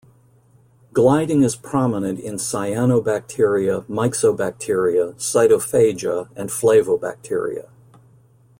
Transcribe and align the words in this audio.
Gliding 0.93 1.43
is 1.43 1.55
prominent 1.55 2.19
in 2.19 2.37
cyanobacteria, 2.37 3.83
myxobacteria, 3.85 5.13
cytophaga, 5.19 6.27
and 6.35 6.49
flavobacteria. 6.49 7.69